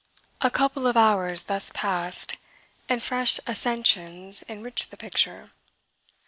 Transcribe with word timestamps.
A 0.41 0.49
couple 0.49 0.87
of 0.87 0.97
hours 0.97 1.43
thus 1.43 1.71
passed, 1.75 2.35
and 2.89 3.03
fresh 3.03 3.39
accessions 3.45 4.43
enriched 4.49 4.89
the 4.89 4.97
picture. 4.97 5.51